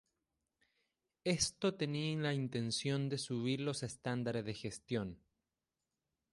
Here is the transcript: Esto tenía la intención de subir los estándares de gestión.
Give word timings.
Esto 1.25 1.75
tenía 1.75 2.17
la 2.17 2.33
intención 2.33 3.07
de 3.07 3.19
subir 3.19 3.59
los 3.61 3.83
estándares 3.83 4.43
de 4.45 4.55
gestión. 4.55 5.19